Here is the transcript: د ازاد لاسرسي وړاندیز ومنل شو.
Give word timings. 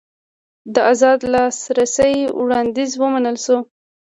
د 0.73 0.75
ازاد 0.91 1.19
لاسرسي 1.33 2.15
وړاندیز 2.39 2.91
ومنل 2.97 3.37
شو. 3.45 3.57